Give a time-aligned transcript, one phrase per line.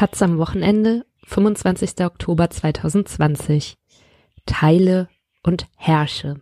[0.00, 2.06] Taz am Wochenende, 25.
[2.06, 3.76] Oktober 2020.
[4.46, 5.10] Teile
[5.42, 6.40] und herrsche.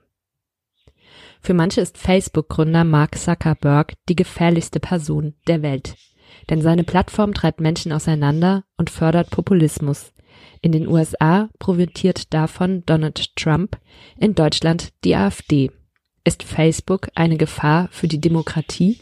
[1.40, 5.96] Für manche ist Facebook-Gründer Mark Zuckerberg die gefährlichste Person der Welt.
[6.48, 10.12] Denn seine Plattform treibt Menschen auseinander und fördert Populismus.
[10.62, 13.76] In den USA profitiert davon Donald Trump,
[14.16, 15.72] in Deutschland die AfD.
[16.22, 19.00] Ist Facebook eine Gefahr für die Demokratie?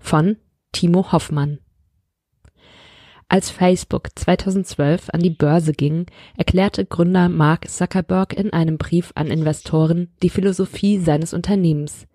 [0.00, 0.38] Von
[0.72, 1.60] Timo Hoffmann.
[3.34, 6.06] Als Facebook 2012 an die Börse ging,
[6.36, 12.06] erklärte Gründer Mark Zuckerberg in einem Brief an Investoren die Philosophie seines Unternehmens.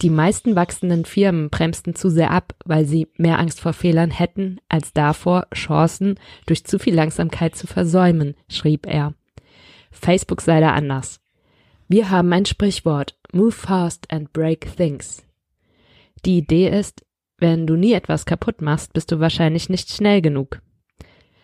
[0.00, 4.60] Die meisten wachsenden Firmen bremsten zu sehr ab, weil sie mehr Angst vor Fehlern hätten,
[4.68, 9.14] als davor, Chancen durch zu viel Langsamkeit zu versäumen, schrieb er.
[9.90, 11.18] Facebook sei da anders.
[11.88, 15.24] Wir haben ein Sprichwort, move fast and break things.
[16.24, 17.04] Die Idee ist,
[17.38, 20.60] wenn du nie etwas kaputt machst, bist du wahrscheinlich nicht schnell genug.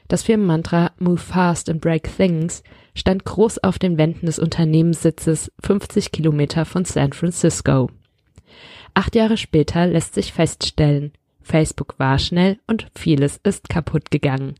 [0.09, 2.63] Das Firmenmantra Move Fast and Break Things
[2.95, 7.91] stand groß auf den Wänden des Unternehmenssitzes 50 Kilometer von San Francisco.
[8.93, 11.13] Acht Jahre später lässt sich feststellen,
[11.45, 14.55] Facebook war schnell und vieles ist kaputt gegangen.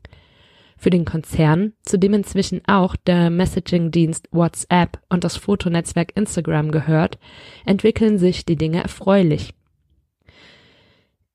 [0.77, 7.17] Für den Konzern, zu dem inzwischen auch der Messaging-Dienst WhatsApp und das Fotonetzwerk Instagram gehört,
[7.65, 9.53] entwickeln sich die Dinge erfreulich.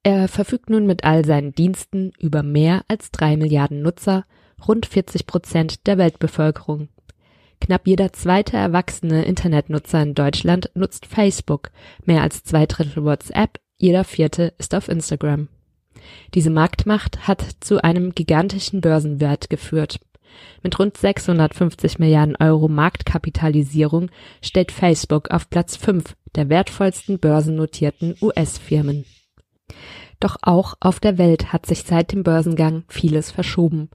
[0.03, 4.25] Er verfügt nun mit all seinen Diensten über mehr als drei Milliarden Nutzer,
[4.67, 6.89] rund 40 Prozent der Weltbevölkerung.
[7.61, 11.71] Knapp jeder zweite erwachsene Internetnutzer in Deutschland nutzt Facebook,
[12.07, 15.49] mehr als zwei Drittel WhatsApp, jeder vierte ist auf Instagram.
[16.33, 20.01] Diese Marktmacht hat zu einem gigantischen Börsenwert geführt.
[20.63, 29.05] Mit rund 650 Milliarden Euro Marktkapitalisierung steht Facebook auf Platz 5 der wertvollsten börsennotierten US-Firmen.
[30.21, 33.91] Doch auch auf der Welt hat sich seit dem Börsengang vieles verschoben.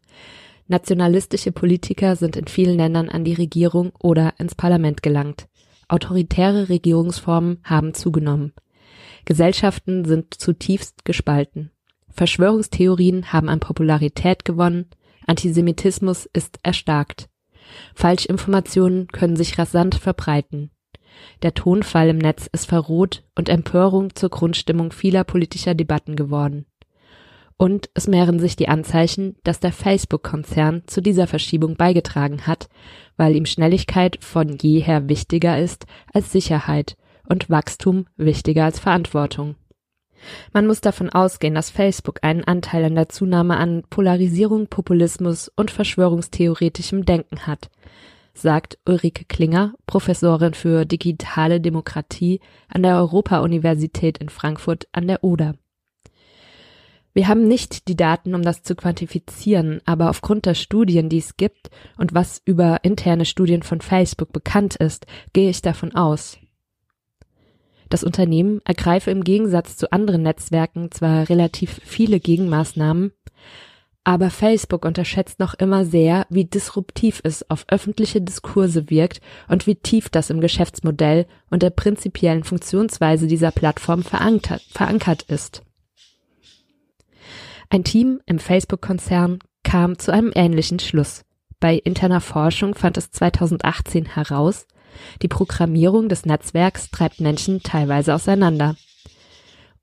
[0.67, 5.47] Nationalistische Politiker sind in vielen Ländern an die Regierung oder ins Parlament gelangt.
[5.87, 8.53] Autoritäre Regierungsformen haben zugenommen.
[9.25, 11.71] Gesellschaften sind zutiefst gespalten.
[12.09, 14.85] Verschwörungstheorien haben an Popularität gewonnen,
[15.27, 17.29] Antisemitismus ist erstarkt.
[17.93, 20.71] Falschinformationen können sich rasant verbreiten.
[21.41, 26.65] Der Tonfall im Netz ist verroht und Empörung zur Grundstimmung vieler politischer Debatten geworden.
[27.57, 32.67] Und es mehren sich die Anzeichen, dass der Facebook-Konzern zu dieser Verschiebung beigetragen hat,
[33.15, 36.97] weil ihm Schnelligkeit von jeher wichtiger ist als Sicherheit
[37.27, 39.55] und Wachstum wichtiger als Verantwortung.
[40.53, 45.71] Man muss davon ausgehen, dass Facebook einen Anteil an der Zunahme an Polarisierung, Populismus und
[45.71, 47.69] verschwörungstheoretischem Denken hat,
[48.37, 55.55] sagt Ulrike Klinger, Professorin für digitale Demokratie an der Europa-Universität in Frankfurt an der Oder.
[57.13, 61.37] Wir haben nicht die Daten, um das zu quantifizieren, aber aufgrund der Studien, die es
[61.37, 66.37] gibt und was über interne Studien von Facebook bekannt ist, gehe ich davon aus.
[67.89, 73.13] Das Unternehmen ergreife im Gegensatz zu anderen Netzwerken zwar relativ viele Gegenmaßnahmen,
[74.05, 79.75] aber Facebook unterschätzt noch immer sehr, wie disruptiv es auf öffentliche Diskurse wirkt und wie
[79.75, 85.63] tief das im Geschäftsmodell und der prinzipiellen Funktionsweise dieser Plattform verankert, ist.
[87.69, 91.23] Ein Team im Facebook-Konzern kam zu einem ähnlichen Schluss.
[91.59, 94.67] Bei interner Forschung fand es 2018 heraus,
[95.23, 98.75] die Programmierung des Netzwerks treibt Menschen teilweise auseinander.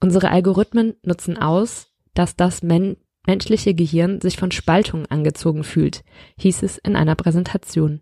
[0.00, 2.96] Unsere Algorithmen nutzen aus, dass das Men
[3.26, 6.02] menschliche Gehirn sich von Spaltung angezogen fühlt,
[6.38, 8.00] hieß es in einer Präsentation.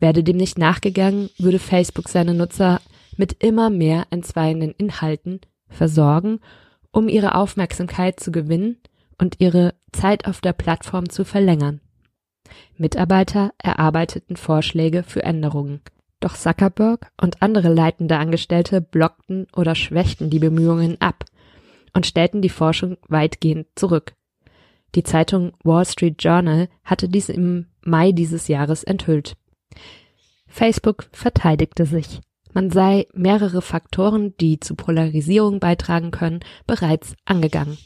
[0.00, 2.80] Werde dem nicht nachgegangen, würde Facebook seine Nutzer
[3.16, 6.40] mit immer mehr entzweienden Inhalten versorgen,
[6.92, 8.78] um ihre Aufmerksamkeit zu gewinnen
[9.18, 11.80] und ihre Zeit auf der Plattform zu verlängern.
[12.76, 15.80] Mitarbeiter erarbeiteten Vorschläge für Änderungen.
[16.20, 21.24] Doch Zuckerberg und andere leitende Angestellte blockten oder schwächten die Bemühungen ab
[21.92, 24.14] und stellten die Forschung weitgehend zurück.
[24.94, 29.36] Die Zeitung Wall Street Journal hatte dies im Mai dieses Jahres enthüllt.
[30.46, 32.20] Facebook verteidigte sich.
[32.54, 37.76] Man sei mehrere Faktoren, die zu Polarisierung beitragen können, bereits angegangen.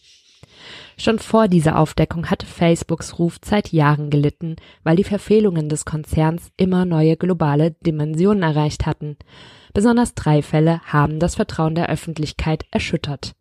[0.97, 6.51] Schon vor dieser Aufdeckung hatte Facebooks Ruf seit Jahren gelitten, weil die Verfehlungen des Konzerns
[6.57, 9.17] immer neue globale Dimensionen erreicht hatten.
[9.75, 13.33] Besonders drei Fälle haben das Vertrauen der Öffentlichkeit erschüttert.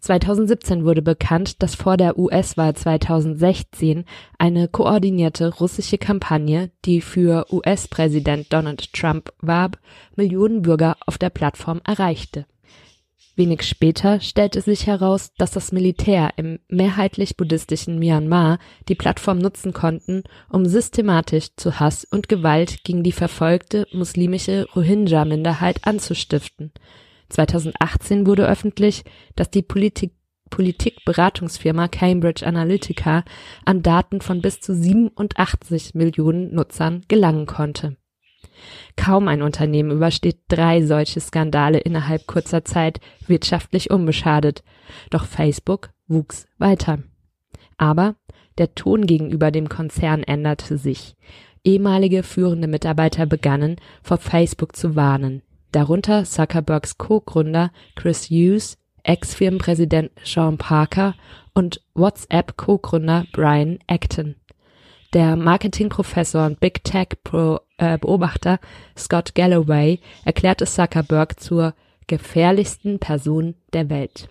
[0.00, 4.04] 2017 wurde bekannt, dass vor der US-Wahl 2016
[4.38, 9.78] eine koordinierte russische Kampagne, die für US-Präsident Donald Trump warb,
[10.16, 12.46] Millionen Bürger auf der Plattform erreichte.
[13.38, 19.72] Wenig später stellte sich heraus, dass das Militär im mehrheitlich buddhistischen Myanmar die Plattform nutzen
[19.72, 26.72] konnten, um systematisch zu Hass und Gewalt gegen die verfolgte muslimische Rohingya-Minderheit anzustiften.
[27.28, 29.04] 2018 wurde öffentlich,
[29.36, 30.12] dass die Politik
[30.50, 33.22] Politikberatungsfirma Cambridge Analytica
[33.66, 37.98] an Daten von bis zu 87 Millionen Nutzern gelangen konnte
[38.96, 44.62] Kaum ein Unternehmen übersteht drei solche Skandale innerhalb kurzer Zeit wirtschaftlich unbeschadet.
[45.10, 46.98] Doch Facebook wuchs weiter.
[47.76, 48.16] Aber
[48.58, 51.14] der Ton gegenüber dem Konzern änderte sich.
[51.64, 55.42] Ehemalige führende Mitarbeiter begannen, vor Facebook zu warnen.
[55.72, 61.14] Darunter Zuckerbergs Co-Gründer Chris Hughes, Ex-Firmenpräsident Sean Parker
[61.54, 64.36] und WhatsApp-Co-Gründer Brian Acton.
[65.14, 67.08] Der Marketingprofessor und Big Tech
[67.78, 68.58] äh, Beobachter
[68.96, 71.74] Scott Galloway erklärte Zuckerberg zur
[72.06, 74.28] gefährlichsten Person der Welt.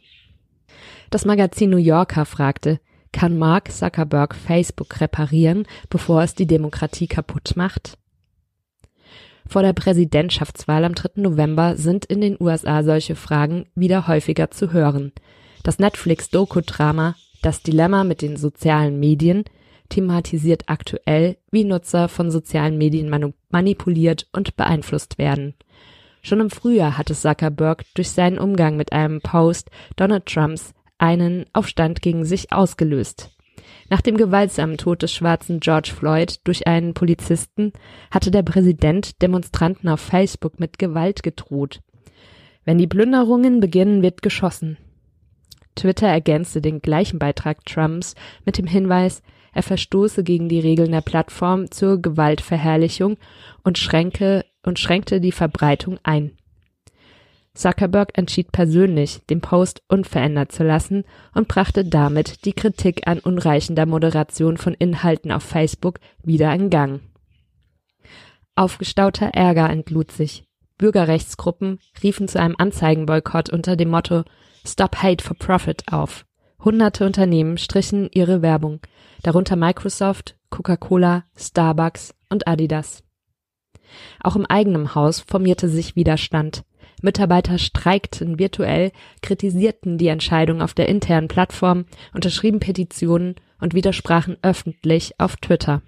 [1.10, 2.80] Das Magazin New Yorker fragte,
[3.12, 7.98] kann Mark Zuckerberg Facebook reparieren, bevor es die Demokratie kaputt macht?
[9.50, 11.22] Vor der Präsidentschaftswahl am 3.
[11.22, 15.14] November sind in den USA solche Fragen wieder häufiger zu hören.
[15.64, 19.46] Das Netflix-Doku-Drama Das Dilemma mit den sozialen Medien
[19.90, 23.10] thematisiert aktuell, wie Nutzer von sozialen Medien
[23.50, 25.54] manipuliert und beeinflusst werden.
[26.22, 32.02] Schon im Frühjahr hatte Zuckerberg durch seinen Umgang mit einem Post Donald Trumps einen Aufstand
[32.02, 33.37] gegen sich ausgelöst.
[33.90, 37.72] Nach dem gewaltsamen Tod des schwarzen George Floyd durch einen Polizisten
[38.12, 41.82] hatte der Präsident Demonstranten auf Facebook mit Gewalt gedroht.
[42.66, 44.78] Wenn die Plünderungen beginnen, wird geschossen.
[45.76, 49.22] Twitter ergänzte den gleichen Beitrag Trumps mit dem Hinweis,
[49.54, 53.18] er verstoße gegen die Regeln der Plattform zur Gewaltverherrlichung
[53.64, 56.37] und, schränke, und schränkte die Verbreitung ein.
[57.58, 63.86] Zuckerberg entschied persönlich, den Post unverändert zu lassen und brachte damit die Kritik an unreichender
[63.86, 67.02] Moderation von Inhalten auf Facebook wieder in Gang.
[68.56, 70.44] Aufgestauter Ärger entlud sich.
[70.78, 74.24] Bürgerrechtsgruppen riefen zu einem Anzeigenboykott unter dem Motto
[74.66, 76.26] Stop Hate for Profit auf.
[76.64, 78.80] Hunderte Unternehmen strichen ihre Werbung,
[79.24, 83.04] darunter Microsoft, Coca-Cola, Starbucks und Adidas.
[84.22, 86.64] Auch im eigenen Haus formierte sich Widerstand.
[87.02, 88.92] Mitarbeiter streikten virtuell,
[89.22, 95.82] kritisierten die Entscheidung auf der internen Plattform, unterschrieben Petitionen und widersprachen öffentlich auf Twitter.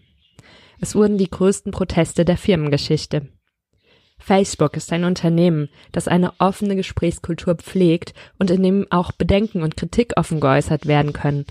[0.80, 3.28] Es wurden die größten Proteste der Firmengeschichte.
[4.20, 9.78] Facebook ist ein Unternehmen, das eine offene Gesprächskultur pflegt und in dem auch Bedenken und
[9.78, 11.46] Kritik offen geäußert werden können,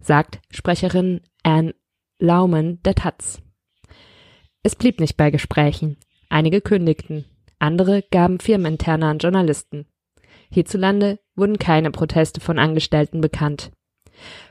[0.00, 1.74] sagt Sprecherin Anne
[2.18, 3.40] Laumann der Taz.
[4.62, 5.96] Es blieb nicht bei Gesprächen.
[6.28, 7.24] Einige kündigten,
[7.60, 9.86] andere gaben firmeninterne an Journalisten.
[10.50, 13.70] Hierzulande wurden keine Proteste von Angestellten bekannt.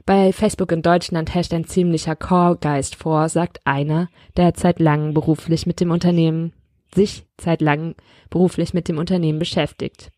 [0.06, 5.66] Bei Facebook in Deutschland herrscht ein ziemlicher Chorgeist vor, sagt einer, der seit langem beruflich
[5.66, 6.54] mit dem Unternehmen
[6.94, 7.96] sich zeitlang
[8.30, 10.12] beruflich mit dem Unternehmen beschäftigt.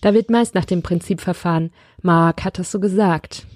[0.00, 1.70] Da wird meist nach dem Prinzip verfahren,
[2.02, 3.46] Mark hat das so gesagt.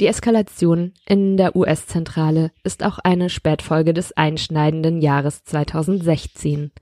[0.00, 6.72] Die Eskalation in der US-Zentrale ist auch eine Spätfolge des einschneidenden Jahres 2016.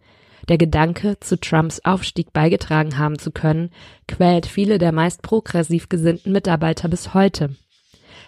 [0.50, 3.70] Der Gedanke, zu Trumps Aufstieg beigetragen haben zu können,
[4.08, 7.54] quält viele der meist progressiv gesinnten Mitarbeiter bis heute.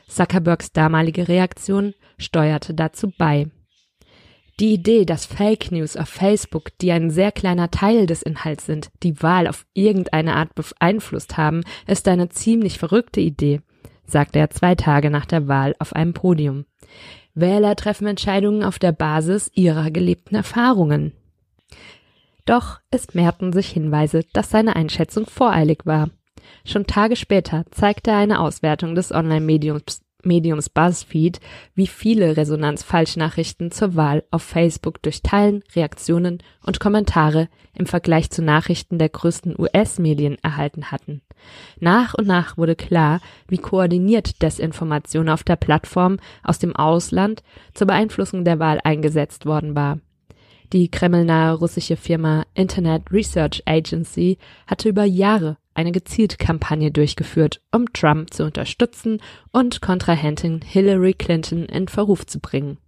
[0.07, 3.49] Zuckerbergs damalige Reaktion steuerte dazu bei.
[4.61, 8.93] Die Idee, dass Fake News auf Facebook, die ein sehr kleiner Teil des Inhalts sind,
[9.03, 13.63] die Wahl auf irgendeine Art beeinflusst haben, ist eine ziemlich verrückte Idee,
[14.07, 16.67] sagte er zwei Tage nach der Wahl auf einem Podium.
[17.35, 21.15] Wähler treffen Entscheidungen auf der Basis ihrer gelebten Erfahrungen.
[22.45, 26.11] Doch es mehrten sich Hinweise, dass seine Einschätzung voreilig war.
[26.65, 31.41] Schon Tage später zeigte eine Auswertung des Online-Mediums Mediums BuzzFeed,
[31.75, 38.43] wie viele Resonanz-Falschnachrichten zur Wahl auf Facebook durch Teilen, Reaktionen und Kommentare im Vergleich zu
[38.43, 41.23] Nachrichten der größten US-Medien erhalten hatten.
[41.81, 47.43] Nach und nach wurde klar, wie koordiniert Desinformation auf der Plattform aus dem Ausland
[47.75, 49.99] zur Beeinflussung der Wahl eingesetzt worden war.
[50.73, 57.93] Die kremlnahe russische Firma Internet Research Agency hatte über Jahre eine gezielte Kampagne durchgeführt, um
[57.93, 62.79] Trump zu unterstützen und Kontrahentin Hillary Clinton in Verruf zu bringen.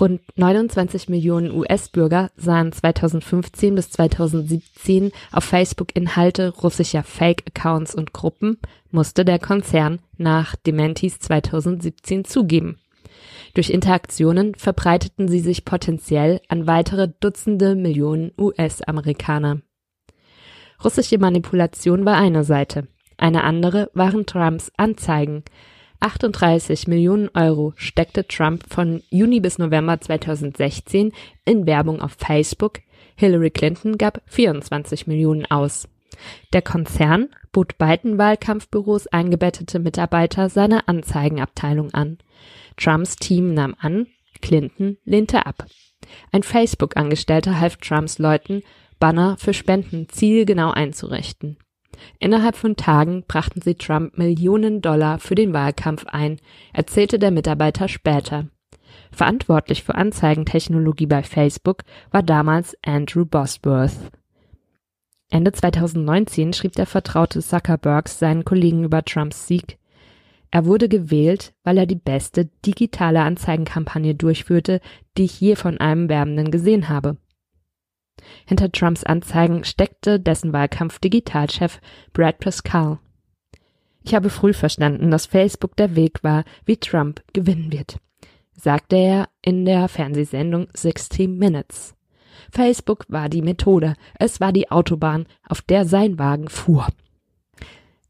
[0.00, 8.58] Rund 29 Millionen US-Bürger sahen 2015 bis 2017 auf Facebook Inhalte russischer Fake-Accounts und Gruppen,
[8.90, 12.78] musste der Konzern nach Dementis 2017 zugeben.
[13.54, 19.60] Durch Interaktionen verbreiteten sie sich potenziell an weitere Dutzende Millionen US-Amerikaner.
[20.84, 22.88] Russische Manipulation war eine Seite.
[23.16, 25.42] Eine andere waren Trumps Anzeigen.
[26.00, 31.12] 38 Millionen Euro steckte Trump von Juni bis November 2016
[31.44, 32.80] in Werbung auf Facebook.
[33.16, 35.88] Hillary Clinton gab 24 Millionen aus.
[36.52, 42.18] Der Konzern bot beiden Wahlkampfbüros eingebettete Mitarbeiter seiner Anzeigenabteilung an.
[42.76, 44.06] Trumps Team nahm an,
[44.42, 45.66] Clinton lehnte ab.
[46.32, 48.62] Ein Facebook-Angestellter half Trumps Leuten,
[48.98, 51.58] Banner für Spenden zielgenau einzurichten.
[52.18, 56.38] Innerhalb von Tagen brachten sie Trump Millionen Dollar für den Wahlkampf ein,
[56.72, 58.46] erzählte der Mitarbeiter später.
[59.10, 63.96] Verantwortlich für Anzeigentechnologie bei Facebook war damals Andrew Bosworth.
[65.30, 69.78] Ende 2019 schrieb der Vertraute Zuckerberg seinen Kollegen über Trumps Sieg.
[70.50, 74.80] Er wurde gewählt, weil er die beste digitale Anzeigenkampagne durchführte,
[75.16, 77.16] die ich je von einem Werbenden gesehen habe.
[78.46, 81.80] Hinter Trumps Anzeigen steckte dessen Wahlkampf-Digitalchef
[82.12, 82.98] Brad Pascal.
[84.02, 87.98] Ich habe früh verstanden, dass Facebook der Weg war, wie Trump gewinnen wird,
[88.54, 91.96] sagte er in der Fernsehsendung 60 Minutes.
[92.50, 96.86] Facebook war die Methode, es war die Autobahn, auf der sein Wagen fuhr.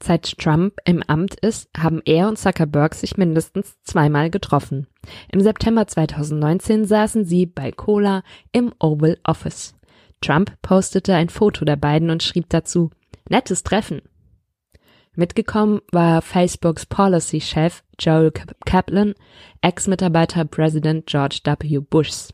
[0.03, 4.87] Seit Trump im Amt ist, haben er und Zuckerberg sich mindestens zweimal getroffen.
[5.33, 9.75] Im September 2019 saßen sie bei Cola im Oval Office.
[10.21, 12.91] Trump postete ein Foto der beiden und schrieb dazu,
[13.29, 14.03] nettes Treffen.
[15.15, 18.33] Mitgekommen war Facebooks Policy-Chef Joel
[18.67, 19.15] Kaplan,
[19.63, 21.79] Ex-Mitarbeiter Präsident George W.
[21.79, 22.33] Bushs.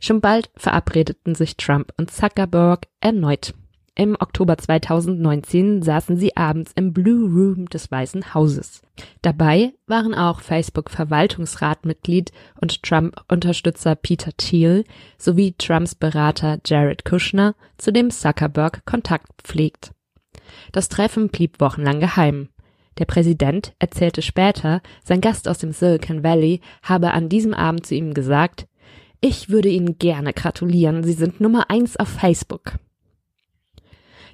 [0.00, 3.54] Schon bald verabredeten sich Trump und Zuckerberg erneut.
[3.94, 8.80] Im Oktober 2019 saßen sie abends im Blue Room des Weißen Hauses.
[9.20, 14.84] Dabei waren auch Facebook-Verwaltungsratmitglied und Trump-Unterstützer Peter Thiel
[15.18, 19.92] sowie Trumps Berater Jared Kushner, zu dem Zuckerberg Kontakt pflegt.
[20.72, 22.48] Das Treffen blieb wochenlang geheim.
[22.98, 27.94] Der Präsident erzählte später, sein Gast aus dem Silicon Valley habe an diesem Abend zu
[27.94, 28.66] ihm gesagt,
[29.22, 32.74] ich würde Ihnen gerne gratulieren, Sie sind Nummer eins auf Facebook.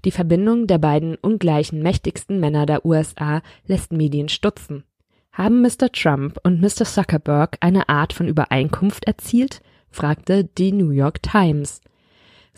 [0.05, 4.85] Die Verbindung der beiden ungleichen mächtigsten Männer der USA lässt Medien stutzen.
[5.31, 5.93] Haben Mr.
[5.93, 6.85] Trump und Mr.
[6.85, 9.61] Zuckerberg eine Art von Übereinkunft erzielt?
[9.91, 11.81] fragte die New York Times.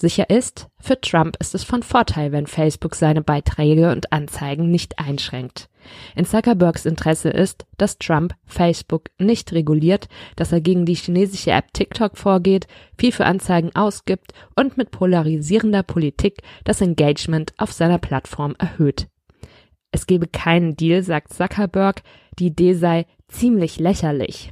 [0.00, 4.98] Sicher ist, für Trump ist es von Vorteil, wenn Facebook seine Beiträge und Anzeigen nicht
[4.98, 5.68] einschränkt.
[6.16, 11.74] In Zuckerbergs Interesse ist, dass Trump Facebook nicht reguliert, dass er gegen die chinesische App
[11.74, 12.66] TikTok vorgeht,
[12.96, 19.06] viel für Anzeigen ausgibt und mit polarisierender Politik das Engagement auf seiner Plattform erhöht.
[19.92, 22.02] Es gebe keinen Deal, sagt Zuckerberg,
[22.38, 24.50] die Idee sei ziemlich lächerlich.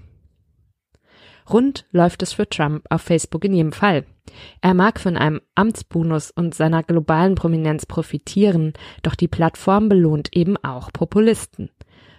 [1.50, 4.04] Rund läuft es für Trump auf Facebook in jedem Fall.
[4.60, 10.56] Er mag von einem Amtsbonus und seiner globalen Prominenz profitieren, doch die Plattform belohnt eben
[10.58, 11.70] auch Populisten.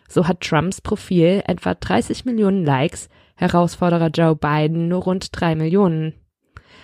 [0.07, 6.13] So hat Trumps Profil etwa 30 Millionen Likes, Herausforderer Joe Biden nur rund drei Millionen.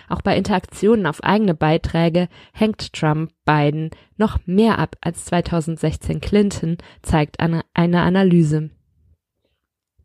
[0.08, 6.78] Auch bei Interaktionen auf eigene Beiträge hängt Trump Biden noch mehr ab als 2016 Clinton,
[7.02, 8.70] zeigt eine, eine Analyse.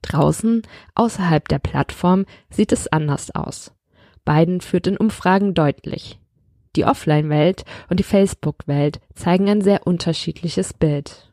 [0.02, 0.62] Draußen,
[0.96, 3.74] außerhalb der Plattform, sieht es anders aus.
[4.26, 6.20] Biden führt in Umfragen deutlich.
[6.76, 11.32] Die Offline-Welt und die Facebook-Welt zeigen ein sehr unterschiedliches Bild.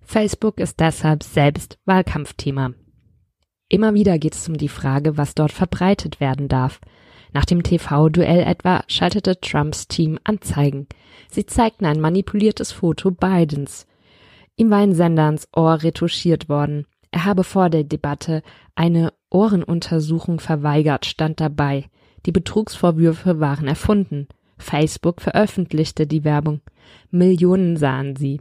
[0.00, 2.72] Facebook ist deshalb selbst Wahlkampfthema.
[3.68, 6.80] Immer wieder geht es um die Frage, was dort verbreitet werden darf.
[7.32, 10.86] Nach dem TV-Duell etwa schaltete Trumps Team Anzeigen.
[11.28, 13.88] Sie zeigten ein manipuliertes Foto Bidens.
[14.54, 16.86] Ihm war ein Sender ans Ohr retuschiert worden.
[17.10, 18.42] Er habe vor der Debatte
[18.74, 21.86] eine Ohrenuntersuchung verweigert, stand dabei.
[22.26, 24.28] Die Betrugsvorwürfe waren erfunden.
[24.58, 26.60] Facebook veröffentlichte die Werbung.
[27.10, 28.40] Millionen sahen sie.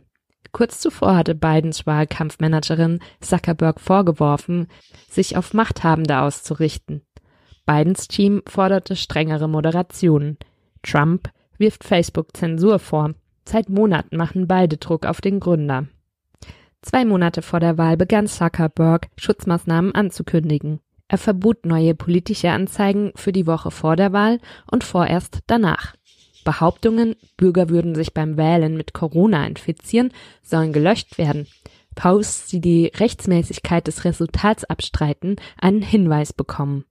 [0.51, 4.67] Kurz zuvor hatte Bidens Wahlkampfmanagerin Zuckerberg vorgeworfen,
[5.09, 7.01] sich auf Machthabende auszurichten.
[7.65, 10.37] Bidens Team forderte strengere Moderationen.
[10.81, 13.15] Trump wirft Facebook Zensur vor.
[13.47, 15.87] Seit Monaten machen beide Druck auf den Gründer.
[16.85, 20.81] Zwei Monate vor der Wahl begann Zuckerberg, Schutzmaßnahmen anzukündigen.
[21.07, 24.39] Er verbot neue politische Anzeigen für die Woche vor der Wahl
[24.69, 25.95] und vorerst danach.
[26.43, 30.13] Behauptungen, Bürger würden sich beim Wählen mit Corona infizieren,
[30.43, 31.47] sollen gelöscht werden.
[31.95, 36.85] Posts, die die Rechtsmäßigkeit des Resultats abstreiten, einen Hinweis bekommen.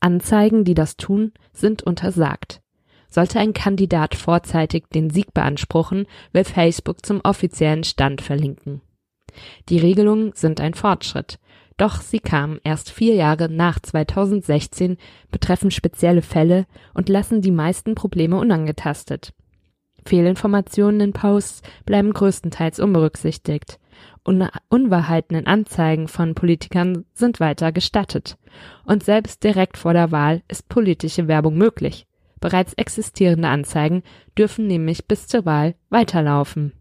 [0.00, 2.60] Anzeigen, die das tun, sind untersagt.
[3.08, 8.82] Sollte ein Kandidat vorzeitig den Sieg beanspruchen, will Facebook zum offiziellen Stand verlinken.
[9.68, 11.38] Die Regelungen sind ein Fortschritt,
[11.76, 14.98] doch sie kamen erst vier Jahre nach 2016,
[15.30, 19.32] betreffen spezielle Fälle und lassen die meisten Probleme unangetastet.
[20.04, 23.78] Fehlinformationen in Posts bleiben größtenteils unberücksichtigt.
[24.26, 28.36] Un Unwahrheiten in Anzeigen von Politikern sind weiter gestattet.
[28.84, 32.06] Und selbst direkt vor der Wahl ist politische Werbung möglich.
[32.40, 34.02] Bereits existierende Anzeigen
[34.36, 36.72] dürfen nämlich bis zur Wahl weiterlaufen.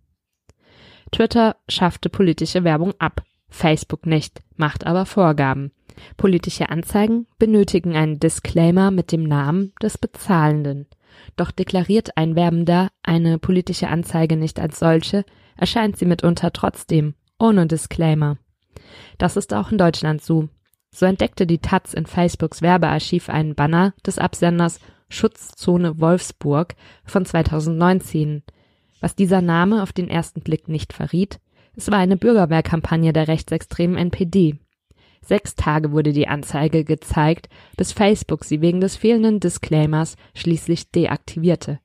[1.11, 5.71] Twitter schaffte politische Werbung ab, Facebook nicht, macht aber Vorgaben.
[6.17, 10.87] Politische Anzeigen benötigen einen Disclaimer mit dem Namen des Bezahlenden.
[11.35, 15.25] Doch deklariert ein Werbender eine politische Anzeige nicht als solche,
[15.57, 18.37] erscheint sie mitunter trotzdem, ohne Disclaimer.
[19.17, 20.49] Das ist auch in Deutschland so.
[20.91, 28.43] So entdeckte die Taz in Facebooks Werbearchiv einen Banner des Absenders Schutzzone Wolfsburg von 2019.
[28.99, 31.39] Was dieser Name auf den ersten Blick nicht verriet,
[31.75, 34.59] es war eine Bürgerwehrkampagne der rechtsextremen NPD.
[35.21, 41.79] Sechs Tage wurde die Anzeige gezeigt, bis Facebook sie wegen des fehlenden Disclaimers schließlich deaktivierte.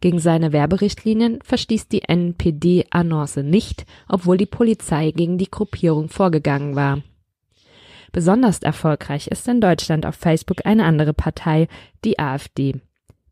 [0.00, 6.76] Gegen seine Werberichtlinien verstieß die NPD Annonce nicht, obwohl die Polizei gegen die Gruppierung vorgegangen
[6.76, 7.02] war.
[8.12, 11.68] Besonders erfolgreich ist in Deutschland auf Facebook eine andere Partei,
[12.04, 12.80] die AfD.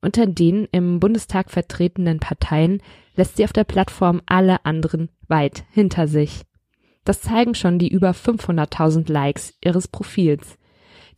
[0.04, 2.82] Unter den im Bundestag vertretenen Parteien
[3.16, 6.42] lässt sie auf der Plattform alle anderen weit hinter sich.
[7.04, 10.58] Das zeigen schon die über 500.000 Likes ihres Profils.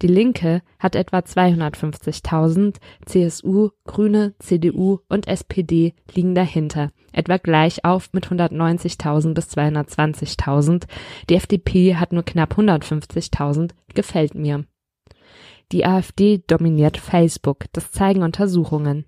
[0.02, 8.10] Die Linke hat etwa 250.000, CSU, Grüne, CDU und SPD liegen dahinter, etwa gleich auf
[8.12, 10.84] mit 190.000 bis 220.000.
[11.28, 14.64] Die FDP hat nur knapp 150.000, gefällt mir.
[15.72, 19.06] Die AfD dominiert Facebook, das zeigen Untersuchungen.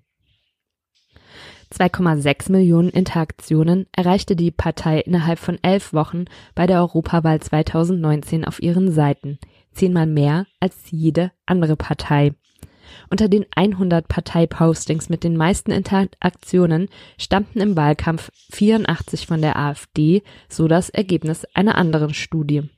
[1.71, 6.25] 2,6 Millionen Interaktionen erreichte die Partei innerhalb von elf Wochen
[6.55, 9.37] bei der Europawahl 2019 auf ihren Seiten
[9.71, 12.33] zehnmal mehr als jede andere Partei.
[13.11, 20.23] Unter den 100 Parteipostings mit den meisten Interaktionen stammten im Wahlkampf 84 von der AfD,
[20.49, 22.69] so das Ergebnis einer anderen Studie.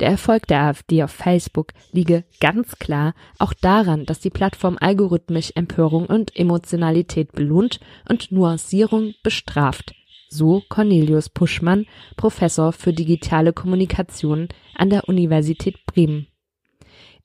[0.00, 5.52] Der Erfolg der AfD auf Facebook liege ganz klar auch daran, dass die Plattform algorithmisch
[5.54, 9.94] Empörung und Emotionalität belohnt und Nuancierung bestraft
[10.28, 16.26] so Cornelius Puschmann, Professor für digitale Kommunikation an der Universität Bremen.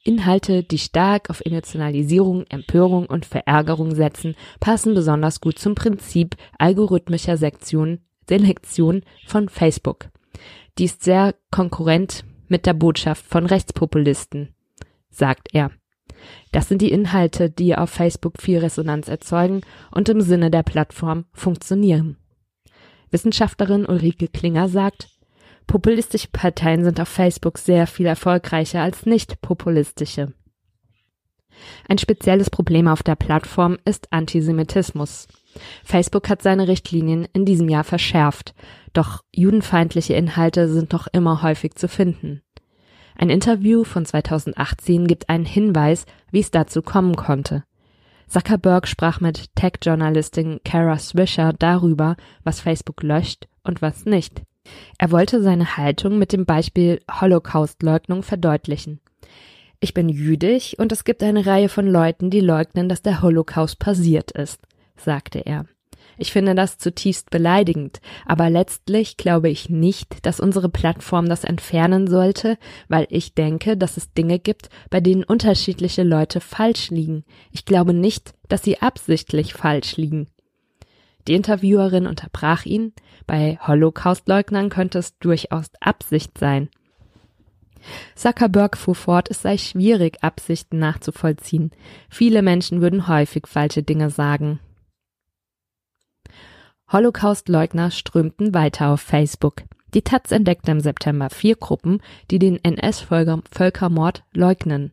[0.03, 7.37] Inhalte, die stark auf Emotionalisierung, Empörung und Verärgerung setzen, passen besonders gut zum Prinzip algorithmischer
[7.37, 10.09] Sektion, Selektion von Facebook.
[10.77, 14.53] Die ist sehr konkurrent mit der Botschaft von Rechtspopulisten,
[15.09, 15.71] sagt er.
[16.51, 21.25] Das sind die Inhalte, die auf Facebook viel Resonanz erzeugen und im Sinne der Plattform
[21.33, 22.17] funktionieren.
[23.11, 25.09] Wissenschaftlerin Ulrike Klinger sagt,
[25.67, 30.33] populistische Parteien sind auf Facebook sehr viel erfolgreicher als nicht populistische.
[31.87, 35.27] Ein spezielles Problem auf der Plattform ist Antisemitismus.
[35.83, 38.55] Facebook hat seine Richtlinien in diesem Jahr verschärft,
[38.93, 42.41] doch judenfeindliche Inhalte sind noch immer häufig zu finden.
[43.15, 47.63] Ein Interview von 2018 gibt einen Hinweis, wie es dazu kommen konnte.
[48.27, 54.41] Zuckerberg sprach mit Tech-Journalistin Kara Swisher darüber, was Facebook löscht und was nicht.
[54.97, 59.01] Er wollte seine Haltung mit dem Beispiel Holocaust-Leugnung verdeutlichen.
[59.79, 63.79] Ich bin jüdisch und es gibt eine Reihe von Leuten, die leugnen, dass der Holocaust
[63.79, 64.61] passiert ist,
[64.95, 65.65] sagte er.
[66.17, 72.07] Ich finde das zutiefst beleidigend, aber letztlich glaube ich nicht, dass unsere Plattform das entfernen
[72.07, 77.23] sollte, weil ich denke, dass es Dinge gibt, bei denen unterschiedliche Leute falsch liegen.
[77.51, 80.27] Ich glaube nicht, dass sie absichtlich falsch liegen.
[81.27, 82.93] Die Interviewerin unterbrach ihn,
[83.25, 86.69] bei Holocaustleugnern könnte es durchaus Absicht sein.
[88.15, 91.71] Zuckerberg fuhr fort, es sei schwierig, Absichten nachzuvollziehen.
[92.09, 94.59] Viele Menschen würden häufig falsche Dinge sagen.
[96.93, 99.63] Holocaust-Leugner strömten weiter auf Facebook.
[99.95, 104.91] Die Taz entdeckte im September vier Gruppen, die den NS-Völkermord leugnen.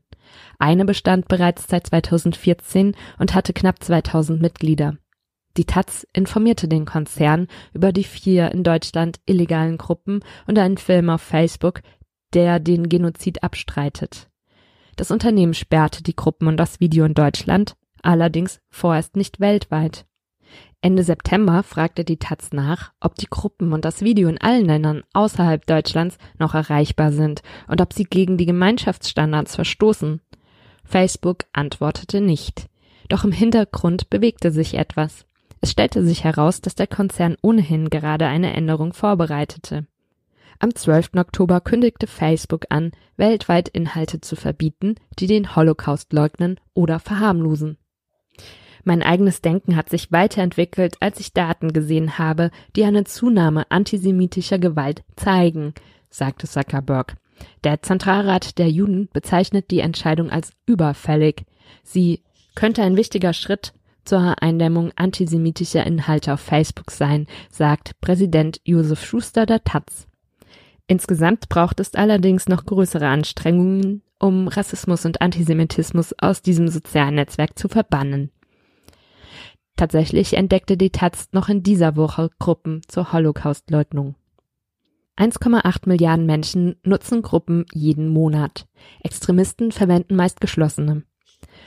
[0.58, 4.96] Eine bestand bereits seit 2014 und hatte knapp 2000 Mitglieder.
[5.58, 11.10] Die Taz informierte den Konzern über die vier in Deutschland illegalen Gruppen und einen Film
[11.10, 11.82] auf Facebook,
[12.32, 14.30] der den Genozid abstreitet.
[14.96, 20.06] Das Unternehmen sperrte die Gruppen und das Video in Deutschland, allerdings vorerst nicht weltweit.
[20.82, 25.02] Ende September fragte die Taz nach, ob die Gruppen und das Video in allen Ländern
[25.12, 30.20] außerhalb Deutschlands noch erreichbar sind und ob sie gegen die Gemeinschaftsstandards verstoßen.
[30.84, 32.68] Facebook antwortete nicht.
[33.08, 35.26] Doch im Hintergrund bewegte sich etwas.
[35.60, 39.86] Es stellte sich heraus, dass der Konzern ohnehin gerade eine Änderung vorbereitete.
[40.58, 41.10] Am 12.
[41.16, 47.78] Oktober kündigte Facebook an, weltweit Inhalte zu verbieten, die den Holocaust leugnen oder verharmlosen.
[48.85, 54.59] Mein eigenes Denken hat sich weiterentwickelt, als ich Daten gesehen habe, die eine Zunahme antisemitischer
[54.59, 55.75] Gewalt zeigen,
[56.09, 57.16] sagte Zuckerberg.
[57.64, 61.45] Der Zentralrat der Juden bezeichnet die Entscheidung als überfällig.
[61.83, 62.23] Sie
[62.55, 63.73] könnte ein wichtiger Schritt
[64.05, 70.07] zur Eindämmung antisemitischer Inhalte auf Facebook sein, sagt Präsident Josef Schuster der Taz.
[70.87, 77.59] Insgesamt braucht es allerdings noch größere Anstrengungen, um Rassismus und Antisemitismus aus diesem sozialen Netzwerk
[77.59, 78.31] zu verbannen.
[79.81, 84.14] Tatsächlich entdeckte die Taz noch in dieser Woche Gruppen zur Holocaustleugnung.
[85.16, 88.66] 1,8 Milliarden Menschen nutzen Gruppen jeden Monat.
[89.03, 91.05] Extremisten verwenden meist geschlossene.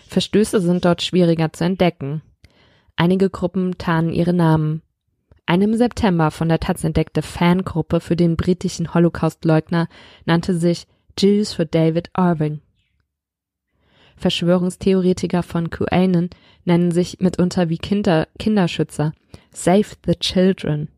[0.09, 2.21] Verstöße sind dort schwieriger zu entdecken.
[2.95, 4.83] Einige Gruppen tarnen ihre Namen.
[5.47, 9.87] Eine im September von der Taz entdeckte Fangruppe für den britischen Holocaustleugner
[10.25, 10.85] nannte sich
[11.17, 12.61] Jews for David Irving.
[14.15, 16.29] Verschwörungstheoretiker von QAnon
[16.65, 19.13] nennen sich mitunter wie Kinder Kinderschützer.
[19.51, 20.89] Save the Children.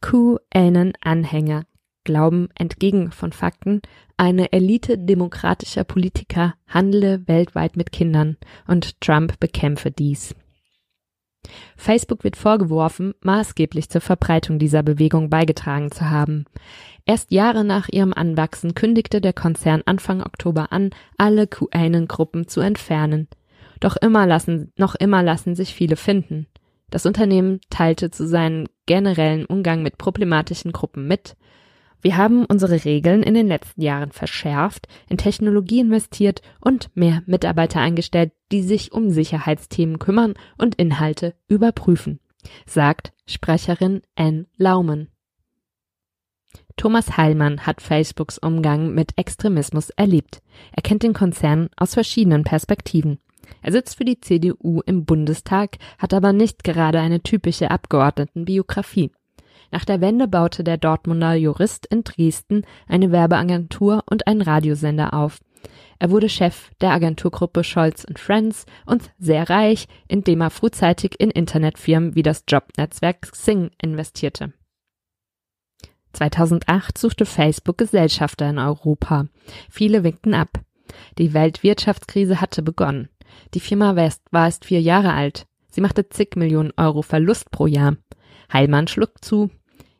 [0.00, 1.64] QAnon-Anhänger
[2.04, 3.80] glauben entgegen von Fakten,
[4.16, 10.34] eine Elite demokratischer Politiker handle weltweit mit Kindern und Trump bekämpfe dies.
[11.76, 16.44] Facebook wird vorgeworfen, maßgeblich zur Verbreitung dieser Bewegung beigetragen zu haben.
[17.06, 23.28] Erst Jahre nach ihrem Anwachsen kündigte der Konzern Anfang Oktober an, alle QAnon-Gruppen zu entfernen.
[23.80, 26.46] Doch immer lassen, noch immer lassen sich viele finden.
[26.90, 31.36] Das Unternehmen teilte zu seinem generellen Umgang mit problematischen Gruppen mit,
[32.04, 37.80] wir haben unsere Regeln in den letzten Jahren verschärft, in Technologie investiert und mehr Mitarbeiter
[37.80, 42.20] eingestellt, die sich um Sicherheitsthemen kümmern und Inhalte überprüfen,
[42.66, 45.08] sagt Sprecherin Anne Laumen.
[46.76, 50.42] Thomas Heilmann hat Facebooks Umgang mit Extremismus erlebt.
[50.72, 53.18] Er kennt den Konzern aus verschiedenen Perspektiven.
[53.62, 59.10] Er sitzt für die CDU im Bundestag, hat aber nicht gerade eine typische Abgeordnetenbiografie.
[59.74, 65.40] Nach der Wende baute der Dortmunder Jurist in Dresden eine Werbeagentur und einen Radiosender auf.
[65.98, 72.14] Er wurde Chef der Agenturgruppe Scholz Friends und sehr reich, indem er frühzeitig in Internetfirmen
[72.14, 74.52] wie das Jobnetzwerk Xing investierte.
[76.12, 79.26] 2008 suchte Facebook Gesellschafter in Europa.
[79.68, 80.50] Viele winkten ab.
[81.18, 83.08] Die Weltwirtschaftskrise hatte begonnen.
[83.54, 85.48] Die Firma West war erst vier Jahre alt.
[85.68, 87.96] Sie machte zig Millionen Euro Verlust pro Jahr.
[88.52, 89.50] Heilmann schlug zu.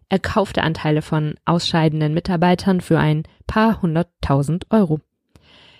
[0.09, 5.01] Er kaufte Anteile von ausscheidenden Mitarbeitern für ein paar hunderttausend Euro.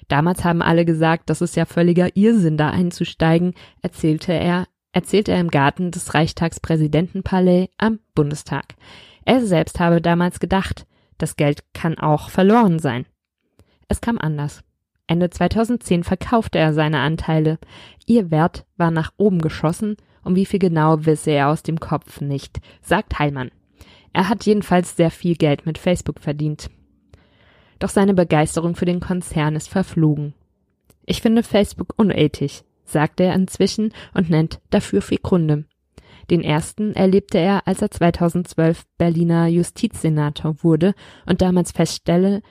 [0.09, 5.41] Damals haben alle gesagt, das ist ja völliger Irrsinn, da einzusteigen, erzählte er, erzählte er
[5.41, 8.75] im Garten des Reichstagspräsidentenpalais am Bundestag.
[9.25, 10.87] Er selbst habe damals gedacht,
[11.19, 13.07] das Geld kann auch verloren sein.
[13.89, 14.63] Es kam anders.
[15.07, 17.59] Ende 2010 verkaufte er seine Anteile.
[18.07, 22.21] Ihr Wert war nach oben geschossen, um wie viel genau wisse er aus dem Kopf
[22.21, 23.51] nicht, sagt Heilmann.
[24.15, 26.71] Er hat jedenfalls sehr viel Geld mit Facebook verdient.
[27.81, 30.33] Doch seine Begeisterung für den Konzern ist verflogen.
[31.05, 35.65] Ich finde Facebook unethisch, sagt er inzwischen und nennt dafür vier Gründe.
[36.31, 40.95] Den ersten erlebte er, als er 2012 Berliner Justizsenator wurde
[41.27, 42.43] und damals feststellte,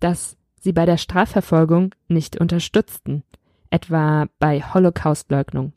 [0.00, 3.22] dass sie bei der Strafverfolgung nicht unterstützten,
[3.70, 5.72] etwa bei Holocaustleugnung.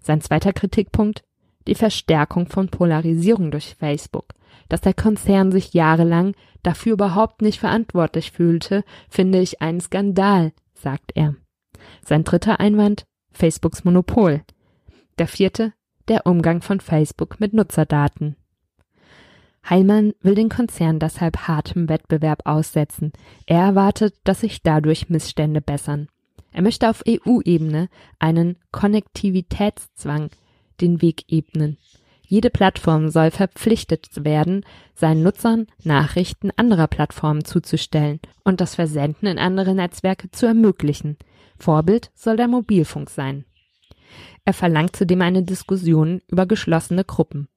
[0.00, 1.22] Sein zweiter Kritikpunkt
[1.66, 4.26] die Verstärkung von Polarisierung durch Facebook.
[4.68, 11.12] Dass der Konzern sich jahrelang dafür überhaupt nicht verantwortlich fühlte, finde ich einen Skandal, sagt
[11.14, 11.34] er.
[12.04, 14.42] Sein dritter Einwand Facebooks Monopol.
[15.18, 15.72] Der vierte
[16.08, 18.36] der Umgang von Facebook mit Nutzerdaten.
[19.68, 23.12] Heilmann will den Konzern deshalb hartem Wettbewerb aussetzen.
[23.46, 26.08] Er erwartet, dass sich dadurch Missstände bessern.
[26.52, 30.30] Er möchte auf EU-Ebene einen Konnektivitätszwang
[30.80, 31.78] den Weg ebnen.
[32.28, 39.38] Jede Plattform soll verpflichtet werden, seinen Nutzern Nachrichten anderer Plattformen zuzustellen und das Versenden in
[39.38, 41.16] andere Netzwerke zu ermöglichen.
[41.58, 43.44] Vorbild soll der Mobilfunk sein.
[44.44, 47.48] Er verlangt zudem eine Diskussion über geschlossene Gruppen.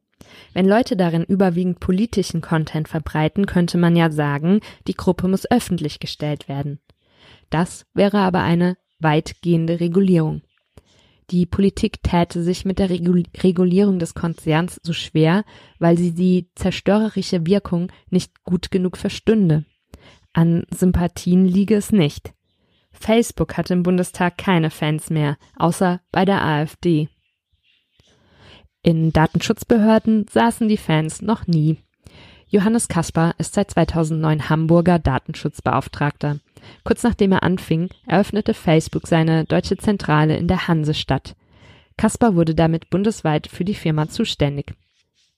[0.53, 5.99] Wenn Leute darin überwiegend politischen Content verbreiten, könnte man ja sagen, die Gruppe muss öffentlich
[5.99, 6.79] gestellt werden.
[7.49, 10.41] Das wäre aber eine weitgehende Regulierung.
[11.31, 15.43] Die Politik täte sich mit der Regulierung des Konzerns so schwer,
[15.77, 19.65] weil sie die zerstörerische Wirkung nicht gut genug verstünde.
[20.33, 22.33] An Sympathien liege es nicht.
[22.91, 27.09] Facebook hat im Bundestag keine Fans mehr, außer bei der AfD.
[28.81, 31.77] In Datenschutzbehörden saßen die Fans noch nie.
[32.51, 36.39] Johannes Kaspar ist seit 2009 Hamburger Datenschutzbeauftragter.
[36.83, 41.35] Kurz nachdem er anfing, eröffnete Facebook seine deutsche Zentrale in der Hansestadt.
[41.95, 44.73] Kasper wurde damit bundesweit für die Firma zuständig.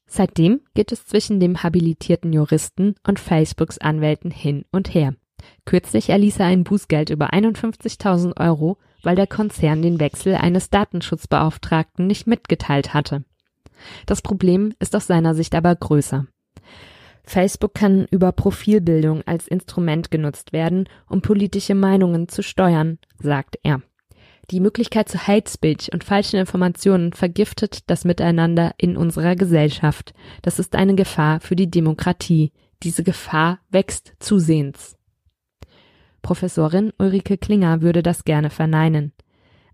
[0.07, 5.13] Seitdem geht es zwischen dem habilitierten Juristen und Facebooks Anwälten hin und her.
[5.65, 12.07] Kürzlich erließ er ein Bußgeld über 51.000 Euro, weil der Konzern den Wechsel eines Datenschutzbeauftragten
[12.07, 13.25] nicht mitgeteilt hatte.
[14.05, 16.27] Das Problem ist aus seiner Sicht aber größer.
[17.23, 23.81] Facebook kann über Profilbildung als Instrument genutzt werden, um politische Meinungen zu steuern, sagt er.
[24.49, 30.13] Die Möglichkeit zu Hate Speech und falschen Informationen vergiftet das Miteinander in unserer Gesellschaft.
[30.41, 32.51] Das ist eine Gefahr für die Demokratie.
[32.83, 34.97] Diese Gefahr wächst zusehends.
[36.21, 39.13] Professorin Ulrike Klinger würde das gerne verneinen.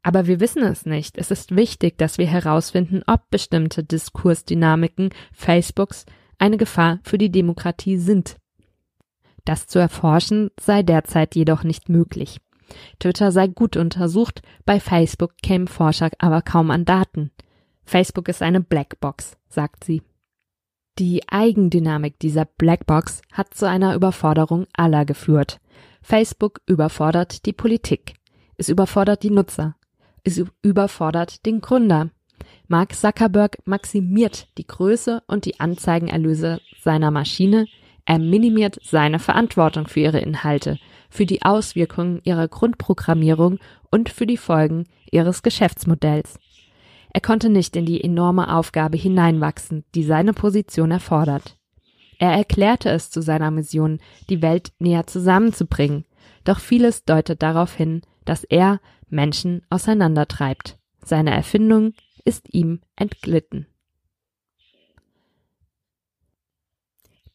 [0.03, 1.17] Aber wir wissen es nicht.
[1.17, 6.05] Es ist wichtig, dass wir herausfinden, ob bestimmte Diskursdynamiken Facebooks
[6.38, 8.38] eine Gefahr für die Demokratie sind.
[9.45, 12.39] Das zu erforschen sei derzeit jedoch nicht möglich.
[13.00, 17.32] Twitter sei gut untersucht, bei Facebook kämen Forscher aber kaum an Daten.
[17.86, 20.02] Facebook ist eine Blackbox, sagt sie.
[21.00, 25.62] Die Eigendynamik dieser Blackbox hat zu einer Überforderung aller geführt.
[26.02, 28.15] Facebook überfordert die Politik.
[28.58, 29.76] Es überfordert die Nutzer.
[30.23, 32.10] Es überfordert den Gründer.
[32.67, 37.67] Mark Zuckerberg maximiert die Größe und die Anzeigenerlöse seiner Maschine,
[38.06, 43.60] er minimiert seine Verantwortung für ihre Inhalte, für die Auswirkungen ihrer Grundprogrammierung
[43.91, 46.39] und für die Folgen ihres Geschäftsmodells.
[47.13, 51.58] Er konnte nicht in die enorme Aufgabe hineinwachsen, die seine Position erfordert.
[52.19, 56.06] Er erklärte es zu seiner Mission, die Welt näher zusammenzubringen,
[56.43, 60.78] doch vieles deutet darauf hin, dass er Menschen auseinandertreibt.
[61.04, 61.93] Seine Erfindung
[62.27, 63.67] ist ihm entglitten.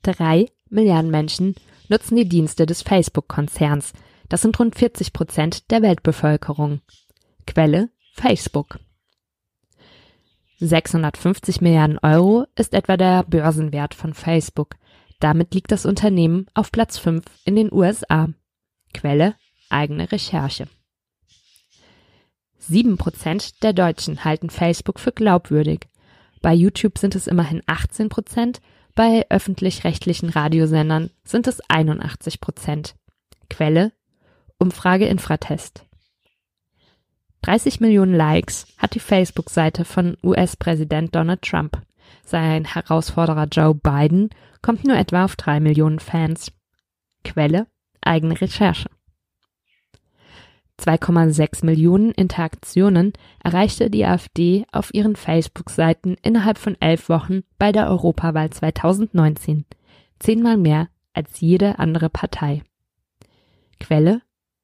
[0.03, 1.55] Drei Milliarden Menschen
[1.89, 3.93] nutzen die Dienste des Facebook-Konzerns.
[4.29, 6.81] Das sind rund 40 Prozent der Weltbevölkerung.
[7.47, 8.79] Quelle Facebook.
[10.59, 14.77] 650 Milliarden Euro ist etwa der Börsenwert von Facebook.
[15.21, 18.29] Damit liegt das Unternehmen auf Platz 5 in den USA.
[18.93, 19.37] Quelle
[19.71, 20.69] eigene Recherche.
[22.65, 25.89] Sieben Prozent der Deutschen halten Facebook für glaubwürdig.
[26.43, 28.61] Bei YouTube sind es immerhin 18 Prozent,
[28.95, 32.95] bei öffentlich-rechtlichen Radiosendern sind es 81 Prozent.
[33.51, 33.93] Quelle
[34.59, 35.85] Umfrage Infratest.
[37.43, 41.83] 30 Millionen Likes hat die Facebook-Seite von US-Präsident Donald Trump.
[42.25, 46.53] Sein Herausforderer Joe Biden kommt nur etwa auf drei Millionen Fans.
[47.25, 47.67] Quelle
[48.03, 48.89] eigene Recherche.
[50.83, 57.89] 2,6 Millionen Interaktionen erreichte die AfD auf ihren Facebook-Seiten innerhalb von elf Wochen bei der
[57.89, 59.65] Europawahl 2019.
[60.19, 62.63] Zehnmal mehr als jede andere Partei.
[63.79, 64.23] Quelle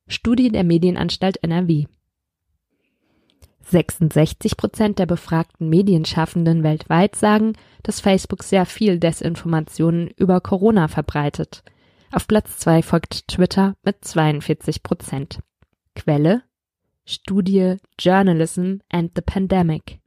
[0.08, 1.86] Studie der Medienanstalt NRW.
[3.60, 7.52] 66 Prozent der befragten Medienschaffenden weltweit sagen,
[7.82, 11.62] dass Facebook sehr viel Desinformationen über Corona verbreitet.
[12.10, 15.40] Auf Platz zwei folgt Twitter mit 42 Prozent.
[16.04, 16.42] Quelle
[17.04, 19.97] Studie Journalism and the Pandemic